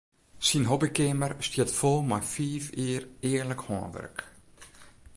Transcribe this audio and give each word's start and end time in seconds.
Syn 0.47 0.67
hobbykeamer 0.69 1.33
stiet 1.47 1.71
fol 1.79 1.99
mei 2.09 2.23
fiif 2.33 2.65
jier 2.81 3.03
earlik 3.31 3.61
hânwurk. 3.67 4.17